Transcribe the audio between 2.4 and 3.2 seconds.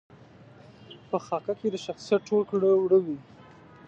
کړه وړه وي.